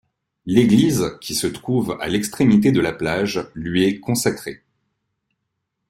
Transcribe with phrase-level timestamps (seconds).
[0.47, 4.63] L'église qui se trouve à l'extrémité de la plage lui est consacrée.